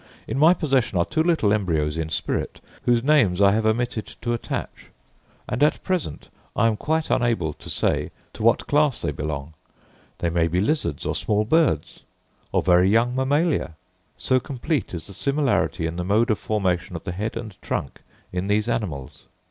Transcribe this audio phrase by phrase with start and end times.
[0.27, 4.33] In my possession are two little embryos in spirit, whose names I have omitted to
[4.33, 4.89] attach,
[5.47, 9.53] and at present I am quite unable to say to what class they belong.
[10.17, 11.99] They may be lizards or small birds,
[12.51, 13.75] or very young mammalia,
[14.17, 18.01] so complete is the similarity in the mode of formation of the head and trunk
[18.33, 19.25] in these animals.